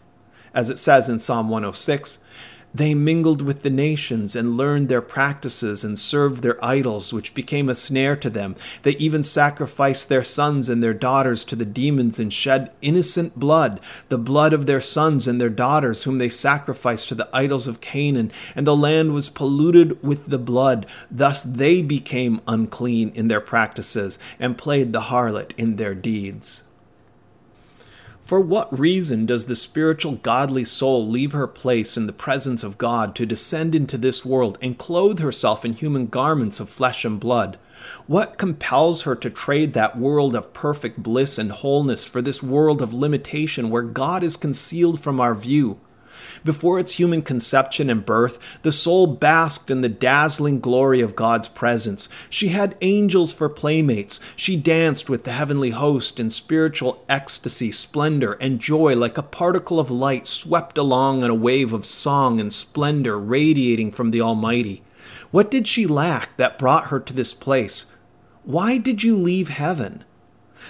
As 0.54 0.70
it 0.70 0.78
says 0.78 1.08
in 1.08 1.18
Psalm 1.18 1.48
106, 1.50 2.18
they 2.76 2.94
mingled 2.94 3.40
with 3.40 3.62
the 3.62 3.70
nations 3.70 4.36
and 4.36 4.56
learned 4.56 4.88
their 4.88 5.00
practices 5.00 5.82
and 5.82 5.98
served 5.98 6.42
their 6.42 6.62
idols, 6.62 7.12
which 7.12 7.32
became 7.32 7.70
a 7.70 7.74
snare 7.74 8.16
to 8.16 8.28
them. 8.28 8.54
They 8.82 8.92
even 8.96 9.24
sacrificed 9.24 10.08
their 10.08 10.22
sons 10.22 10.68
and 10.68 10.82
their 10.82 10.92
daughters 10.92 11.42
to 11.44 11.56
the 11.56 11.64
demons 11.64 12.20
and 12.20 12.30
shed 12.30 12.70
innocent 12.82 13.38
blood, 13.38 13.80
the 14.10 14.18
blood 14.18 14.52
of 14.52 14.66
their 14.66 14.82
sons 14.82 15.26
and 15.26 15.40
their 15.40 15.48
daughters, 15.48 16.04
whom 16.04 16.18
they 16.18 16.28
sacrificed 16.28 17.08
to 17.08 17.14
the 17.14 17.30
idols 17.32 17.66
of 17.66 17.80
Canaan. 17.80 18.30
And 18.54 18.66
the 18.66 18.76
land 18.76 19.14
was 19.14 19.30
polluted 19.30 20.02
with 20.02 20.26
the 20.26 20.38
blood. 20.38 20.86
Thus 21.10 21.42
they 21.42 21.80
became 21.80 22.42
unclean 22.46 23.10
in 23.14 23.28
their 23.28 23.40
practices 23.40 24.18
and 24.38 24.58
played 24.58 24.92
the 24.92 25.02
harlot 25.02 25.52
in 25.56 25.76
their 25.76 25.94
deeds. 25.94 26.64
For 28.26 28.40
what 28.40 28.76
reason 28.76 29.24
does 29.24 29.44
the 29.44 29.54
spiritual 29.54 30.16
godly 30.16 30.64
soul 30.64 31.06
leave 31.06 31.30
her 31.30 31.46
place 31.46 31.96
in 31.96 32.08
the 32.08 32.12
presence 32.12 32.64
of 32.64 32.76
God 32.76 33.14
to 33.14 33.24
descend 33.24 33.72
into 33.72 33.96
this 33.96 34.24
world 34.24 34.58
and 34.60 34.76
clothe 34.76 35.20
herself 35.20 35.64
in 35.64 35.74
human 35.74 36.08
garments 36.08 36.58
of 36.58 36.68
flesh 36.68 37.04
and 37.04 37.20
blood? 37.20 37.56
What 38.08 38.36
compels 38.36 39.02
her 39.02 39.14
to 39.14 39.30
trade 39.30 39.74
that 39.74 39.96
world 39.96 40.34
of 40.34 40.52
perfect 40.52 41.04
bliss 41.04 41.38
and 41.38 41.52
wholeness 41.52 42.04
for 42.04 42.20
this 42.20 42.42
world 42.42 42.82
of 42.82 42.92
limitation 42.92 43.70
where 43.70 43.82
God 43.82 44.24
is 44.24 44.36
concealed 44.36 44.98
from 44.98 45.20
our 45.20 45.36
view? 45.36 45.78
Before 46.44 46.78
its 46.78 46.92
human 46.92 47.22
conception 47.22 47.90
and 47.90 48.04
birth, 48.04 48.38
the 48.62 48.72
soul 48.72 49.06
basked 49.06 49.70
in 49.70 49.80
the 49.80 49.88
dazzling 49.88 50.60
glory 50.60 51.00
of 51.00 51.16
God's 51.16 51.48
presence. 51.48 52.08
She 52.30 52.48
had 52.48 52.76
angels 52.80 53.32
for 53.32 53.48
playmates. 53.48 54.20
She 54.36 54.56
danced 54.56 55.10
with 55.10 55.24
the 55.24 55.32
heavenly 55.32 55.70
host 55.70 56.20
in 56.20 56.30
spiritual 56.30 57.04
ecstasy, 57.08 57.72
splendor, 57.72 58.34
and 58.34 58.60
joy 58.60 58.94
like 58.94 59.18
a 59.18 59.22
particle 59.22 59.80
of 59.80 59.90
light 59.90 60.26
swept 60.26 60.78
along 60.78 61.24
on 61.24 61.30
a 61.30 61.34
wave 61.34 61.72
of 61.72 61.86
song 61.86 62.40
and 62.40 62.52
splendor 62.52 63.18
radiating 63.18 63.90
from 63.90 64.10
the 64.10 64.20
Almighty. 64.20 64.82
What 65.30 65.50
did 65.50 65.66
she 65.66 65.86
lack 65.86 66.36
that 66.36 66.58
brought 66.58 66.86
her 66.86 67.00
to 67.00 67.12
this 67.12 67.34
place? 67.34 67.86
Why 68.44 68.78
did 68.78 69.02
you 69.02 69.16
leave 69.16 69.48
heaven? 69.48 70.04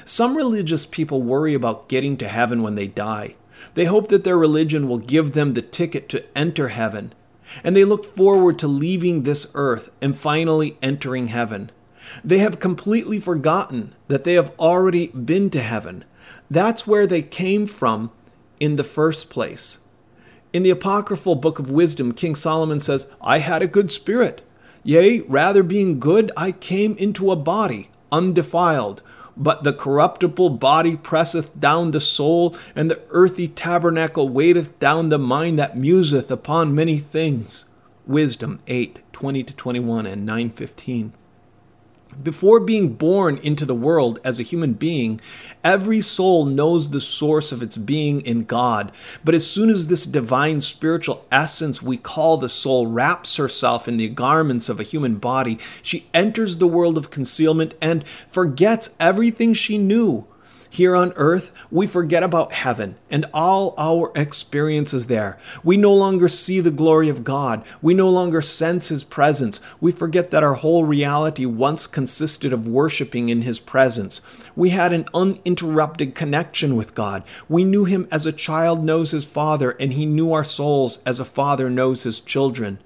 Some 0.04 0.36
religious 0.36 0.86
people 0.86 1.22
worry 1.22 1.54
about 1.54 1.88
getting 1.88 2.16
to 2.18 2.28
heaven 2.28 2.62
when 2.62 2.74
they 2.74 2.86
die. 2.86 3.36
They 3.76 3.84
hope 3.84 4.08
that 4.08 4.24
their 4.24 4.38
religion 4.38 4.88
will 4.88 4.98
give 4.98 5.32
them 5.32 5.52
the 5.52 5.60
ticket 5.60 6.08
to 6.08 6.24
enter 6.36 6.68
heaven, 6.68 7.12
and 7.62 7.76
they 7.76 7.84
look 7.84 8.06
forward 8.06 8.58
to 8.58 8.66
leaving 8.66 9.22
this 9.22 9.48
earth 9.52 9.90
and 10.00 10.16
finally 10.16 10.78
entering 10.80 11.26
heaven. 11.26 11.70
They 12.24 12.38
have 12.38 12.58
completely 12.58 13.20
forgotten 13.20 13.94
that 14.08 14.24
they 14.24 14.32
have 14.32 14.50
already 14.58 15.08
been 15.08 15.50
to 15.50 15.60
heaven. 15.60 16.04
That's 16.50 16.86
where 16.86 17.06
they 17.06 17.20
came 17.20 17.66
from 17.66 18.10
in 18.58 18.76
the 18.76 18.84
first 18.84 19.28
place. 19.28 19.80
In 20.54 20.62
the 20.62 20.70
apocryphal 20.70 21.34
book 21.34 21.58
of 21.58 21.70
wisdom, 21.70 22.14
King 22.14 22.34
Solomon 22.34 22.80
says, 22.80 23.10
I 23.20 23.40
had 23.40 23.60
a 23.60 23.66
good 23.66 23.92
spirit. 23.92 24.40
Yea, 24.84 25.20
rather 25.20 25.62
being 25.62 26.00
good, 26.00 26.32
I 26.34 26.52
came 26.52 26.96
into 26.96 27.30
a 27.30 27.36
body, 27.36 27.90
undefiled, 28.10 29.02
but 29.36 29.62
the 29.62 29.72
corruptible 29.72 30.50
body 30.50 30.96
presseth 30.96 31.58
down 31.58 31.90
the 31.90 32.00
soul, 32.00 32.56
and 32.74 32.90
the 32.90 33.00
earthy 33.10 33.48
tabernacle 33.48 34.28
weighteth 34.28 34.78
down 34.78 35.08
the 35.08 35.18
mind 35.18 35.58
that 35.58 35.76
museth 35.76 36.30
upon 36.30 36.74
many 36.74 36.98
things. 36.98 37.66
Wisdom 38.06 38.60
8 38.66 39.00
20 39.12 39.42
21 39.44 40.06
and 40.06 40.24
9 40.24 40.50
15. 40.50 41.12
Before 42.22 42.60
being 42.60 42.94
born 42.94 43.38
into 43.42 43.66
the 43.66 43.74
world 43.74 44.20
as 44.24 44.40
a 44.40 44.44
human 44.44 44.72
being, 44.72 45.20
every 45.62 46.00
soul 46.00 46.46
knows 46.46 46.88
the 46.88 47.00
source 47.00 47.52
of 47.52 47.62
its 47.62 47.76
being 47.76 48.20
in 48.22 48.44
God. 48.44 48.90
But 49.22 49.34
as 49.34 49.48
soon 49.48 49.68
as 49.68 49.86
this 49.86 50.06
divine 50.06 50.62
spiritual 50.62 51.26
essence 51.30 51.82
we 51.82 51.98
call 51.98 52.38
the 52.38 52.48
soul 52.48 52.86
wraps 52.86 53.36
herself 53.36 53.86
in 53.86 53.98
the 53.98 54.08
garments 54.08 54.70
of 54.70 54.80
a 54.80 54.84
human 54.84 55.16
body, 55.16 55.58
she 55.82 56.06
enters 56.14 56.56
the 56.56 56.66
world 56.66 56.96
of 56.96 57.10
concealment 57.10 57.74
and 57.82 58.06
forgets 58.26 58.90
everything 58.98 59.52
she 59.52 59.76
knew 59.76 60.26
here 60.70 60.96
on 60.96 61.12
earth, 61.16 61.52
we 61.70 61.86
forget 61.86 62.22
about 62.22 62.52
heaven 62.52 62.96
and 63.10 63.26
all 63.32 63.74
our 63.78 64.12
experiences 64.14 65.06
there. 65.06 65.38
We 65.62 65.76
no 65.76 65.94
longer 65.94 66.28
see 66.28 66.60
the 66.60 66.70
glory 66.70 67.08
of 67.08 67.24
God. 67.24 67.64
We 67.82 67.94
no 67.94 68.10
longer 68.10 68.40
sense 68.42 68.88
His 68.88 69.04
presence. 69.04 69.60
We 69.80 69.92
forget 69.92 70.30
that 70.30 70.42
our 70.42 70.54
whole 70.54 70.84
reality 70.84 71.46
once 71.46 71.86
consisted 71.86 72.52
of 72.52 72.68
worshiping 72.68 73.28
in 73.28 73.42
His 73.42 73.60
presence. 73.60 74.20
We 74.54 74.70
had 74.70 74.92
an 74.92 75.06
uninterrupted 75.14 76.14
connection 76.14 76.76
with 76.76 76.94
God. 76.94 77.22
We 77.48 77.64
knew 77.64 77.84
Him 77.84 78.08
as 78.10 78.26
a 78.26 78.32
child 78.32 78.84
knows 78.84 79.10
his 79.10 79.24
father, 79.24 79.72
and 79.72 79.92
He 79.92 80.06
knew 80.06 80.32
our 80.32 80.44
souls 80.44 81.00
as 81.06 81.20
a 81.20 81.24
father 81.24 81.70
knows 81.70 82.02
his 82.02 82.20
children. 82.20 82.78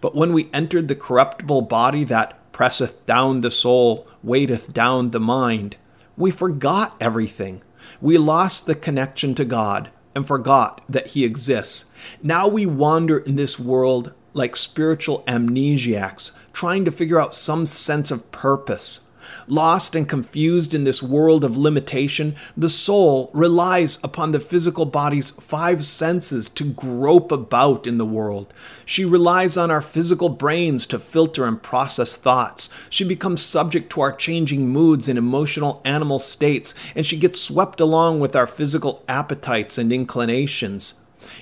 But 0.00 0.14
when 0.14 0.32
we 0.32 0.50
entered 0.52 0.88
the 0.88 0.94
corruptible 0.94 1.62
body 1.62 2.04
that 2.04 2.52
presseth 2.52 3.06
down 3.06 3.40
the 3.40 3.50
soul, 3.50 4.08
weighteth 4.22 4.72
down 4.72 5.10
the 5.10 5.20
mind, 5.20 5.76
we 6.18 6.30
forgot 6.32 6.96
everything. 7.00 7.62
We 8.00 8.18
lost 8.18 8.66
the 8.66 8.74
connection 8.74 9.34
to 9.36 9.44
God 9.44 9.90
and 10.14 10.26
forgot 10.26 10.82
that 10.88 11.08
He 11.08 11.24
exists. 11.24 11.86
Now 12.22 12.48
we 12.48 12.66
wander 12.66 13.18
in 13.18 13.36
this 13.36 13.58
world 13.58 14.12
like 14.34 14.56
spiritual 14.56 15.22
amnesiacs, 15.26 16.32
trying 16.52 16.84
to 16.84 16.90
figure 16.90 17.20
out 17.20 17.34
some 17.34 17.64
sense 17.64 18.10
of 18.10 18.30
purpose. 18.32 19.02
Lost 19.50 19.94
and 19.94 20.06
confused 20.06 20.74
in 20.74 20.84
this 20.84 21.02
world 21.02 21.42
of 21.42 21.56
limitation, 21.56 22.36
the 22.54 22.68
soul 22.68 23.30
relies 23.32 23.98
upon 24.04 24.32
the 24.32 24.40
physical 24.40 24.84
body's 24.84 25.30
five 25.30 25.82
senses 25.84 26.50
to 26.50 26.64
grope 26.64 27.32
about 27.32 27.86
in 27.86 27.96
the 27.96 28.04
world. 28.04 28.52
She 28.84 29.06
relies 29.06 29.56
on 29.56 29.70
our 29.70 29.80
physical 29.80 30.28
brains 30.28 30.84
to 30.86 30.98
filter 30.98 31.46
and 31.46 31.62
process 31.62 32.14
thoughts. 32.14 32.68
She 32.90 33.04
becomes 33.04 33.40
subject 33.40 33.90
to 33.92 34.02
our 34.02 34.12
changing 34.12 34.68
moods 34.68 35.08
and 35.08 35.18
emotional 35.18 35.80
animal 35.82 36.18
states, 36.18 36.74
and 36.94 37.06
she 37.06 37.16
gets 37.16 37.40
swept 37.40 37.80
along 37.80 38.20
with 38.20 38.36
our 38.36 38.46
physical 38.46 39.02
appetites 39.08 39.78
and 39.78 39.90
inclinations. 39.94 40.92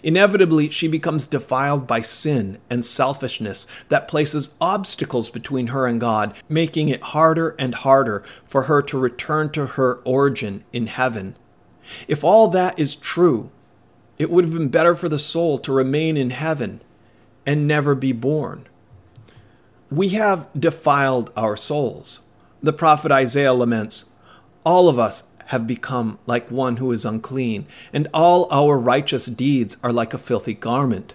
Inevitably, 0.03 0.71
she 0.71 0.89
becomes 0.89 1.27
defiled 1.27 1.87
by 1.87 2.03
sin 2.03 2.59
and 2.71 2.85
selfishness 2.85 3.67
that 3.89 4.09
places 4.09 4.55
obstacles 4.61 5.31
between 5.31 5.69
her 5.69 5.87
and 5.87 6.01
God, 6.01 6.35
making 6.49 6.89
it 6.89 7.03
harder 7.03 7.57
and 7.59 7.75
harder 7.75 8.23
for 8.45 8.65
her 8.65 8.83
to 8.83 8.99
return 8.99 9.51
to 9.51 9.67
her 9.67 10.01
origin 10.05 10.65
in 10.73 10.87
heaven. 10.87 11.37
If 12.09 12.25
all 12.25 12.49
that 12.49 12.79
is 12.79 12.97
true, 12.97 13.51
it 14.19 14.31
would 14.31 14.45
have 14.45 14.55
been 14.55 14.69
better 14.69 14.95
for 14.95 15.09
the 15.09 15.19
soul 15.19 15.59
to 15.59 15.73
remain 15.73 16.17
in 16.17 16.31
heaven 16.31 16.81
and 17.45 17.67
never 17.67 17.95
be 17.95 18.13
born. 18.13 18.67
We 19.91 20.11
have 20.11 20.49
defiled 20.59 21.31
our 21.37 21.57
souls. 21.57 22.23
The 22.63 22.73
prophet 22.73 23.13
Isaiah 23.13 23.55
laments, 23.55 24.07
All 24.65 24.89
of 24.89 24.99
us 24.99 25.23
have 25.47 25.67
become 25.67 26.19
like 26.27 26.51
one 26.51 26.77
who 26.77 26.93
is 26.93 27.05
unclean, 27.05 27.67
and 27.93 28.09
all 28.13 28.49
our 28.51 28.79
righteous 28.79 29.27
deeds 29.27 29.77
are 29.83 29.93
like 29.93 30.15
a 30.15 30.19
filthy 30.19 30.55
garment. 30.55 31.15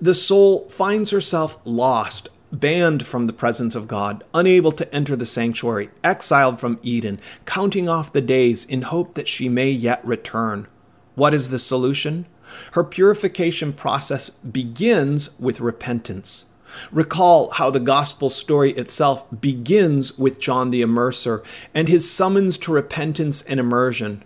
The 0.00 0.14
soul 0.14 0.68
finds 0.68 1.10
herself 1.10 1.58
lost, 1.64 2.28
banned 2.52 3.06
from 3.06 3.26
the 3.26 3.32
presence 3.32 3.74
of 3.74 3.88
God, 3.88 4.24
unable 4.34 4.72
to 4.72 4.94
enter 4.94 5.16
the 5.16 5.26
sanctuary, 5.26 5.90
exiled 6.02 6.58
from 6.58 6.78
Eden, 6.82 7.20
counting 7.44 7.88
off 7.88 8.12
the 8.12 8.20
days 8.20 8.64
in 8.64 8.82
hope 8.82 9.14
that 9.14 9.28
she 9.28 9.48
may 9.48 9.70
yet 9.70 10.04
return. 10.04 10.66
What 11.14 11.34
is 11.34 11.50
the 11.50 11.58
solution? 11.58 12.26
Her 12.72 12.82
purification 12.82 13.72
process 13.72 14.30
begins 14.30 15.38
with 15.38 15.60
repentance. 15.60 16.46
Recall 16.90 17.50
how 17.50 17.70
the 17.70 17.80
gospel 17.80 18.30
story 18.30 18.72
itself 18.72 19.24
begins 19.40 20.18
with 20.18 20.40
John 20.40 20.70
the 20.70 20.82
Immerser 20.82 21.44
and 21.74 21.88
his 21.88 22.10
summons 22.10 22.56
to 22.58 22.72
repentance 22.72 23.42
and 23.42 23.60
immersion. 23.60 24.24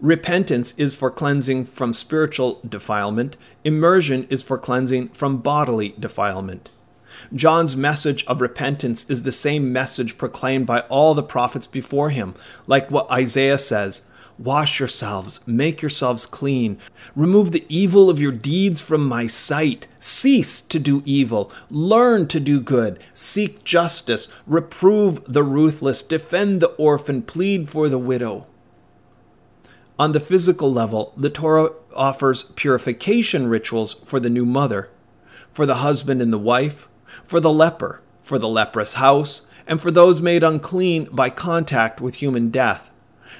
Repentance 0.00 0.74
is 0.76 0.94
for 0.94 1.10
cleansing 1.10 1.64
from 1.64 1.92
spiritual 1.92 2.60
defilement, 2.68 3.36
immersion 3.64 4.26
is 4.28 4.42
for 4.42 4.58
cleansing 4.58 5.08
from 5.10 5.38
bodily 5.38 5.94
defilement. 5.98 6.68
John's 7.34 7.76
message 7.76 8.24
of 8.26 8.42
repentance 8.42 9.08
is 9.08 9.22
the 9.22 9.32
same 9.32 9.72
message 9.72 10.18
proclaimed 10.18 10.66
by 10.66 10.80
all 10.80 11.14
the 11.14 11.22
prophets 11.22 11.66
before 11.66 12.10
him, 12.10 12.34
like 12.66 12.90
what 12.90 13.10
Isaiah 13.10 13.58
says 13.58 14.02
Wash 14.38 14.78
yourselves, 14.78 15.40
make 15.46 15.80
yourselves 15.80 16.26
clean, 16.26 16.78
remove 17.14 17.52
the 17.52 17.64
evil 17.70 18.10
of 18.10 18.20
your 18.20 18.32
deeds 18.32 18.82
from 18.82 19.08
my 19.08 19.26
sight, 19.26 19.88
cease 19.98 20.60
to 20.60 20.78
do 20.78 21.02
evil, 21.06 21.50
learn 21.70 22.28
to 22.28 22.38
do 22.38 22.60
good, 22.60 22.98
seek 23.14 23.64
justice, 23.64 24.28
reprove 24.46 25.24
the 25.24 25.42
ruthless, 25.42 26.02
defend 26.02 26.60
the 26.60 26.72
orphan, 26.72 27.22
plead 27.22 27.70
for 27.70 27.88
the 27.88 27.98
widow. 27.98 28.46
On 29.98 30.12
the 30.12 30.20
physical 30.20 30.70
level, 30.70 31.14
the 31.16 31.30
Torah 31.30 31.70
offers 31.94 32.42
purification 32.56 33.46
rituals 33.46 33.94
for 34.04 34.20
the 34.20 34.28
new 34.28 34.44
mother, 34.44 34.90
for 35.50 35.64
the 35.64 35.76
husband 35.76 36.20
and 36.20 36.30
the 36.30 36.38
wife, 36.38 36.88
for 37.24 37.40
the 37.40 37.52
leper, 37.52 38.02
for 38.22 38.38
the 38.38 38.48
leprous 38.48 38.94
house, 38.94 39.46
and 39.66 39.80
for 39.80 39.90
those 39.90 40.20
made 40.20 40.44
unclean 40.44 41.08
by 41.10 41.30
contact 41.30 42.02
with 42.02 42.16
human 42.16 42.50
death. 42.50 42.90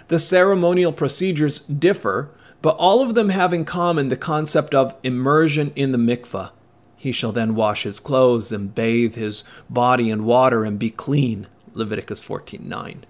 The 0.08 0.18
ceremonial 0.18 0.92
procedures 0.92 1.60
differ, 1.60 2.30
but 2.62 2.76
all 2.76 3.02
of 3.02 3.14
them 3.14 3.30
have 3.30 3.52
in 3.52 3.64
common 3.64 4.08
the 4.08 4.16
concept 4.16 4.74
of 4.74 4.94
immersion 5.02 5.72
in 5.74 5.92
the 5.92 5.98
mikveh. 5.98 6.50
He 6.96 7.12
shall 7.12 7.32
then 7.32 7.54
wash 7.54 7.82
his 7.82 8.00
clothes 8.00 8.52
and 8.52 8.74
bathe 8.74 9.14
his 9.16 9.44
body 9.68 10.10
in 10.10 10.24
water 10.24 10.64
and 10.64 10.78
be 10.78 10.90
clean. 10.90 11.46
Leviticus 11.74 12.20
14:9. 12.20 13.04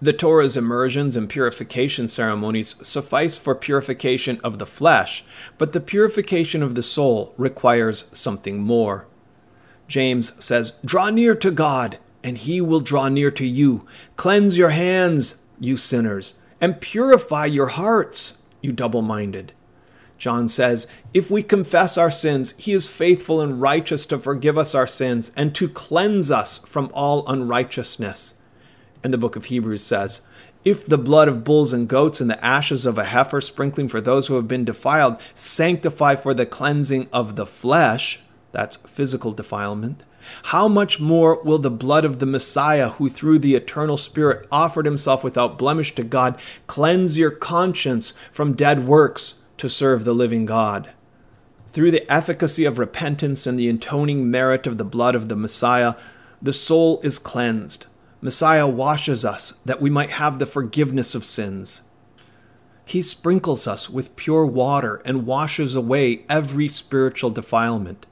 The 0.00 0.12
Torah's 0.12 0.56
immersions 0.56 1.14
and 1.14 1.28
purification 1.28 2.08
ceremonies 2.08 2.74
suffice 2.82 3.38
for 3.38 3.54
purification 3.54 4.40
of 4.42 4.58
the 4.58 4.66
flesh, 4.66 5.24
but 5.58 5.72
the 5.72 5.80
purification 5.80 6.60
of 6.60 6.74
the 6.74 6.82
soul 6.82 7.34
requires 7.36 8.06
something 8.10 8.58
more. 8.58 9.06
James 9.86 10.32
says, 10.44 10.72
Draw 10.84 11.10
near 11.10 11.36
to 11.36 11.52
God, 11.52 11.98
and 12.24 12.38
he 12.38 12.60
will 12.60 12.80
draw 12.80 13.08
near 13.08 13.30
to 13.30 13.46
you. 13.46 13.86
Cleanse 14.16 14.58
your 14.58 14.70
hands, 14.70 15.41
you 15.62 15.76
sinners, 15.76 16.34
and 16.60 16.80
purify 16.80 17.46
your 17.46 17.68
hearts, 17.68 18.42
you 18.60 18.72
double 18.72 19.02
minded. 19.02 19.52
John 20.18 20.48
says, 20.48 20.86
If 21.12 21.30
we 21.30 21.42
confess 21.42 21.96
our 21.96 22.10
sins, 22.10 22.54
he 22.56 22.72
is 22.72 22.88
faithful 22.88 23.40
and 23.40 23.60
righteous 23.60 24.04
to 24.06 24.18
forgive 24.18 24.56
us 24.56 24.74
our 24.74 24.86
sins 24.86 25.32
and 25.36 25.54
to 25.54 25.68
cleanse 25.68 26.30
us 26.30 26.58
from 26.58 26.90
all 26.92 27.26
unrighteousness. 27.26 28.34
And 29.02 29.12
the 29.12 29.18
book 29.18 29.34
of 29.34 29.46
Hebrews 29.46 29.82
says, 29.82 30.22
If 30.64 30.86
the 30.86 30.98
blood 30.98 31.26
of 31.26 31.42
bulls 31.42 31.72
and 31.72 31.88
goats 31.88 32.20
and 32.20 32.30
the 32.30 32.44
ashes 32.44 32.86
of 32.86 32.98
a 32.98 33.04
heifer 33.04 33.40
sprinkling 33.40 33.88
for 33.88 34.00
those 34.00 34.28
who 34.28 34.34
have 34.36 34.46
been 34.46 34.64
defiled 34.64 35.16
sanctify 35.34 36.14
for 36.16 36.34
the 36.34 36.46
cleansing 36.46 37.08
of 37.12 37.34
the 37.34 37.46
flesh, 37.46 38.20
that's 38.52 38.76
physical 38.76 39.32
defilement, 39.32 40.04
how 40.44 40.68
much 40.68 41.00
more 41.00 41.42
will 41.42 41.58
the 41.58 41.70
blood 41.70 42.04
of 42.04 42.18
the 42.18 42.26
Messiah, 42.26 42.90
who 42.90 43.08
through 43.08 43.38
the 43.38 43.54
eternal 43.54 43.96
Spirit 43.96 44.46
offered 44.50 44.86
himself 44.86 45.22
without 45.24 45.58
blemish 45.58 45.94
to 45.94 46.04
God, 46.04 46.38
cleanse 46.66 47.18
your 47.18 47.30
conscience 47.30 48.14
from 48.30 48.54
dead 48.54 48.86
works 48.86 49.34
to 49.58 49.68
serve 49.68 50.04
the 50.04 50.14
living 50.14 50.46
God? 50.46 50.92
Through 51.68 51.90
the 51.90 52.10
efficacy 52.12 52.64
of 52.64 52.78
repentance 52.78 53.46
and 53.46 53.58
the 53.58 53.68
atoning 53.68 54.30
merit 54.30 54.66
of 54.66 54.78
the 54.78 54.84
blood 54.84 55.14
of 55.14 55.28
the 55.28 55.36
Messiah, 55.36 55.94
the 56.40 56.52
soul 56.52 57.00
is 57.02 57.18
cleansed. 57.18 57.86
Messiah 58.20 58.66
washes 58.68 59.24
us 59.24 59.54
that 59.64 59.80
we 59.80 59.90
might 59.90 60.10
have 60.10 60.38
the 60.38 60.46
forgiveness 60.46 61.14
of 61.14 61.24
sins. 61.24 61.82
He 62.84 63.00
sprinkles 63.00 63.66
us 63.66 63.88
with 63.88 64.16
pure 64.16 64.44
water 64.44 65.00
and 65.04 65.26
washes 65.26 65.74
away 65.74 66.24
every 66.28 66.68
spiritual 66.68 67.30
defilement. 67.30 68.06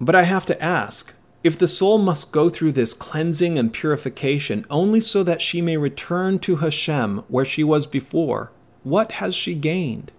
But 0.00 0.14
I 0.14 0.24
have 0.24 0.46
to 0.46 0.62
ask 0.62 1.14
if 1.44 1.58
the 1.58 1.68
soul 1.68 1.98
must 1.98 2.32
go 2.32 2.48
through 2.48 2.72
this 2.72 2.94
cleansing 2.94 3.58
and 3.58 3.70
purification 3.70 4.64
only 4.70 4.98
so 4.98 5.22
that 5.22 5.42
she 5.42 5.60
may 5.60 5.76
return 5.76 6.38
to 6.38 6.56
Hashem 6.56 7.18
where 7.28 7.44
she 7.44 7.62
was 7.62 7.86
before, 7.86 8.50
what 8.82 9.12
has 9.12 9.34
she 9.34 9.54
gained? 9.54 10.10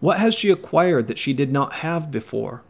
What 0.00 0.18
has 0.18 0.34
she 0.34 0.50
acquired 0.50 1.06
that 1.06 1.18
she 1.18 1.34
did 1.34 1.52
not 1.52 1.74
have 1.74 2.10
before? 2.10 2.62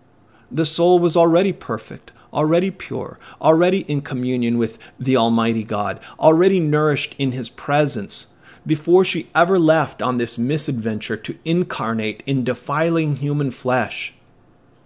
The 0.50 0.66
soul 0.66 0.98
was 0.98 1.16
already 1.16 1.52
perfect, 1.52 2.10
already 2.32 2.72
pure, 2.72 3.20
already 3.40 3.82
in 3.82 4.00
communion 4.00 4.58
with 4.58 4.78
the 4.98 5.16
Almighty 5.16 5.62
God, 5.62 6.00
already 6.18 6.58
nourished 6.58 7.14
in 7.16 7.30
His 7.30 7.48
presence, 7.48 8.28
before 8.66 9.04
she 9.04 9.30
ever 9.36 9.58
left 9.58 10.02
on 10.02 10.18
this 10.18 10.36
misadventure 10.36 11.16
to 11.16 11.38
incarnate 11.44 12.24
in 12.26 12.42
defiling 12.42 13.16
human 13.16 13.52
flesh. 13.52 14.14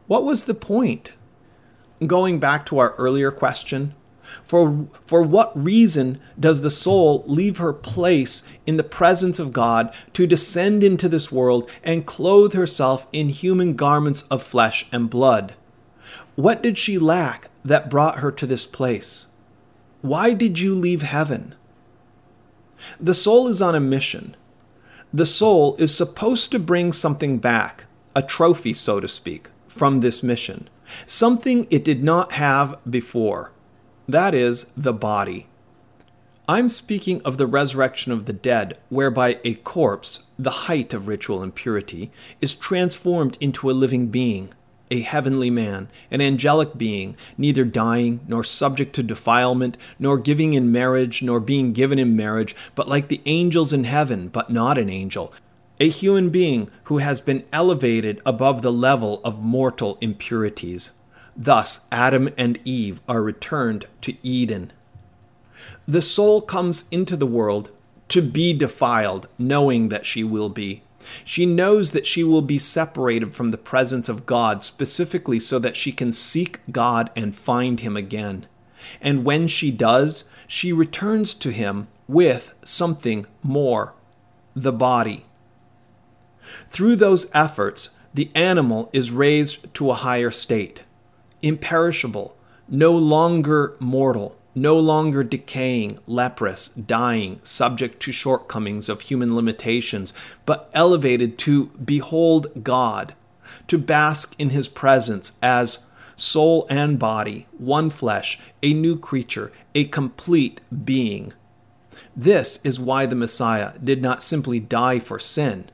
What 0.06 0.24
was 0.24 0.44
the 0.44 0.54
point? 0.54 1.12
Going 2.06 2.38
back 2.38 2.66
to 2.66 2.78
our 2.78 2.94
earlier 2.96 3.30
question, 3.30 3.94
for, 4.42 4.86
for 5.06 5.22
what 5.22 5.52
reason 5.62 6.20
does 6.38 6.60
the 6.60 6.70
soul 6.70 7.22
leave 7.26 7.58
her 7.58 7.72
place 7.72 8.42
in 8.66 8.76
the 8.76 8.84
presence 8.84 9.38
of 9.38 9.52
God 9.52 9.94
to 10.14 10.26
descend 10.26 10.82
into 10.82 11.08
this 11.08 11.30
world 11.30 11.70
and 11.82 12.06
clothe 12.06 12.54
herself 12.54 13.06
in 13.12 13.28
human 13.28 13.74
garments 13.74 14.22
of 14.22 14.42
flesh 14.42 14.86
and 14.90 15.08
blood? 15.08 15.54
What 16.34 16.62
did 16.62 16.76
she 16.76 16.98
lack 16.98 17.48
that 17.64 17.88
brought 17.88 18.18
her 18.18 18.32
to 18.32 18.46
this 18.46 18.66
place? 18.66 19.28
Why 20.02 20.32
did 20.32 20.58
you 20.58 20.74
leave 20.74 21.02
heaven? 21.02 21.54
The 23.00 23.14
soul 23.14 23.48
is 23.48 23.62
on 23.62 23.74
a 23.74 23.80
mission. 23.80 24.36
The 25.12 25.26
soul 25.26 25.76
is 25.76 25.96
supposed 25.96 26.50
to 26.50 26.58
bring 26.58 26.92
something 26.92 27.38
back, 27.38 27.84
a 28.16 28.22
trophy, 28.22 28.74
so 28.74 29.00
to 29.00 29.08
speak, 29.08 29.48
from 29.68 30.00
this 30.00 30.22
mission 30.22 30.68
something 31.06 31.66
it 31.70 31.84
did 31.84 32.02
not 32.02 32.32
have 32.32 32.78
before. 32.88 33.52
That 34.08 34.34
is, 34.34 34.66
the 34.76 34.92
body. 34.92 35.46
I'm 36.46 36.68
speaking 36.68 37.22
of 37.22 37.38
the 37.38 37.46
resurrection 37.46 38.12
of 38.12 38.26
the 38.26 38.34
dead, 38.34 38.76
whereby 38.90 39.38
a 39.44 39.54
corpse, 39.54 40.24
the 40.38 40.50
height 40.50 40.92
of 40.92 41.08
ritual 41.08 41.42
impurity, 41.42 42.10
is 42.42 42.54
transformed 42.54 43.38
into 43.40 43.70
a 43.70 43.72
living 43.72 44.08
being, 44.08 44.52
a 44.90 45.00
heavenly 45.00 45.48
man, 45.48 45.88
an 46.10 46.20
angelic 46.20 46.76
being, 46.76 47.16
neither 47.38 47.64
dying, 47.64 48.20
nor 48.28 48.44
subject 48.44 48.94
to 48.96 49.02
defilement, 49.02 49.78
nor 49.98 50.18
giving 50.18 50.52
in 50.52 50.70
marriage, 50.70 51.22
nor 51.22 51.40
being 51.40 51.72
given 51.72 51.98
in 51.98 52.14
marriage, 52.14 52.54
but 52.74 52.88
like 52.88 53.08
the 53.08 53.22
angels 53.24 53.72
in 53.72 53.84
heaven, 53.84 54.28
but 54.28 54.50
not 54.50 54.76
an 54.76 54.90
angel, 54.90 55.32
a 55.80 55.88
human 55.88 56.30
being 56.30 56.70
who 56.84 56.98
has 56.98 57.20
been 57.20 57.44
elevated 57.52 58.20
above 58.24 58.62
the 58.62 58.72
level 58.72 59.20
of 59.24 59.42
mortal 59.42 59.98
impurities. 60.00 60.92
Thus, 61.36 61.80
Adam 61.90 62.30
and 62.36 62.58
Eve 62.64 63.00
are 63.08 63.22
returned 63.22 63.86
to 64.02 64.16
Eden. 64.22 64.72
The 65.86 66.02
soul 66.02 66.40
comes 66.40 66.84
into 66.90 67.16
the 67.16 67.26
world 67.26 67.70
to 68.08 68.22
be 68.22 68.52
defiled, 68.52 69.28
knowing 69.38 69.88
that 69.88 70.06
she 70.06 70.22
will 70.22 70.48
be. 70.48 70.82
She 71.24 71.44
knows 71.44 71.90
that 71.90 72.06
she 72.06 72.24
will 72.24 72.42
be 72.42 72.58
separated 72.58 73.34
from 73.34 73.50
the 73.50 73.58
presence 73.58 74.08
of 74.08 74.26
God 74.26 74.62
specifically 74.62 75.38
so 75.38 75.58
that 75.58 75.76
she 75.76 75.92
can 75.92 76.12
seek 76.12 76.60
God 76.70 77.10
and 77.16 77.34
find 77.34 77.80
Him 77.80 77.96
again. 77.96 78.46
And 79.00 79.24
when 79.24 79.48
she 79.48 79.70
does, 79.70 80.24
she 80.46 80.72
returns 80.72 81.34
to 81.34 81.50
Him 81.50 81.88
with 82.06 82.54
something 82.64 83.26
more 83.42 83.94
the 84.54 84.72
body. 84.72 85.24
Through 86.68 86.96
those 86.96 87.28
efforts, 87.32 87.90
the 88.12 88.30
animal 88.34 88.90
is 88.92 89.10
raised 89.10 89.72
to 89.74 89.90
a 89.90 89.94
higher 89.94 90.30
state, 90.30 90.82
imperishable, 91.42 92.36
no 92.68 92.92
longer 92.92 93.74
mortal, 93.80 94.36
no 94.54 94.78
longer 94.78 95.24
decaying, 95.24 95.98
leprous, 96.06 96.68
dying, 96.68 97.40
subject 97.42 98.00
to 98.00 98.12
shortcomings 98.12 98.88
of 98.88 99.02
human 99.02 99.34
limitations, 99.34 100.14
but 100.46 100.70
elevated 100.72 101.38
to 101.38 101.66
behold 101.84 102.62
God, 102.62 103.14
to 103.66 103.78
bask 103.78 104.34
in 104.38 104.50
his 104.50 104.68
presence 104.68 105.32
as 105.42 105.80
soul 106.16 106.66
and 106.70 106.98
body, 106.98 107.48
one 107.58 107.90
flesh, 107.90 108.38
a 108.62 108.72
new 108.72 108.96
creature, 108.96 109.50
a 109.74 109.84
complete 109.86 110.60
being. 110.84 111.32
This 112.14 112.60
is 112.62 112.78
why 112.78 113.06
the 113.06 113.16
Messiah 113.16 113.76
did 113.82 114.00
not 114.00 114.22
simply 114.22 114.60
die 114.60 115.00
for 115.00 115.18
sin 115.18 115.68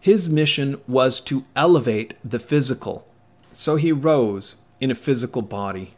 his 0.00 0.28
mission 0.28 0.80
was 0.86 1.20
to 1.20 1.44
elevate 1.56 2.14
the 2.22 2.38
physical. 2.38 3.06
So 3.52 3.76
he 3.76 3.92
rose 3.92 4.56
in 4.80 4.90
a 4.90 4.94
physical 4.94 5.42
body. 5.42 5.94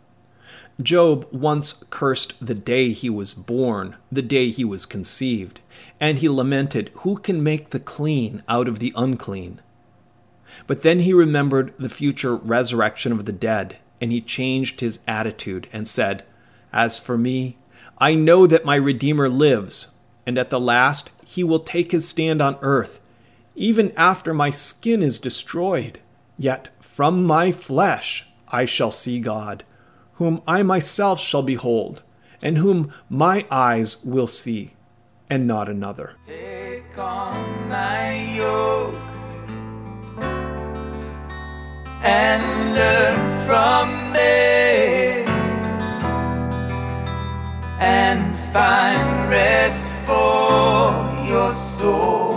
Job 0.81 1.27
once 1.31 1.85
cursed 1.91 2.35
the 2.41 2.55
day 2.55 2.93
he 2.93 3.11
was 3.11 3.35
born, 3.35 3.97
the 4.11 4.23
day 4.23 4.49
he 4.49 4.65
was 4.65 4.87
conceived, 4.87 5.61
and 6.01 6.19
he 6.19 6.29
lamented, 6.29 6.91
Who 6.97 7.19
can 7.19 7.43
make 7.43 7.71
the 7.71 7.81
clean 7.81 8.43
out 8.49 8.67
of 8.67 8.79
the 8.79 8.93
unclean? 8.97 9.61
But 10.67 10.83
then 10.83 11.01
he 11.01 11.13
remembered 11.13 11.77
the 11.77 11.91
future 11.91 12.35
resurrection 12.35 13.13
of 13.13 13.27
the 13.27 13.33
dead, 13.33 13.77
and 14.01 14.11
he 14.11 14.21
changed 14.23 14.81
his 14.81 15.01
attitude 15.07 15.69
and 15.73 15.87
said, 15.87 16.25
As 16.73 16.99
for 16.99 17.19
me, 17.19 17.59
I 17.99 18.15
know 18.15 18.47
that 18.47 18.65
my 18.65 18.77
Redeemer 18.77 19.29
lives, 19.29 19.89
and 20.27 20.39
at 20.39 20.49
the 20.49 20.61
last 20.61 21.11
he 21.25 21.45
will 21.45 21.61
take 21.61 21.93
his 21.93 22.09
stand 22.09 22.41
on 22.41 22.57
earth, 22.63 23.01
even 23.55 23.93
after 23.97 24.33
my 24.33 24.51
skin 24.51 25.03
is 25.03 25.19
destroyed. 25.19 26.01
Yet 26.37 26.69
from 26.81 27.25
my 27.25 27.53
flesh 27.53 28.29
I 28.49 28.65
shall 28.65 28.91
see 28.91 29.21
God 29.21 29.65
whom 30.21 30.43
I 30.47 30.63
myself 30.63 31.19
shall 31.19 31.43
behold, 31.43 32.03
and 32.43 32.59
whom 32.59 32.93
my 33.09 33.47
eyes 33.51 34.05
will 34.05 34.27
see, 34.27 34.73
and 35.31 35.47
not 35.47 35.67
another. 35.67 36.13
Take 36.23 36.99
on 36.99 37.71
my 37.71 38.37
yoke 38.37 38.95
and 42.05 42.75
learn 42.75 43.47
from 43.47 43.89
me 44.13 45.25
and 47.81 48.37
find 48.53 49.31
rest 49.31 49.87
for 50.05 50.93
your 51.27 51.55
soul. 51.55 52.37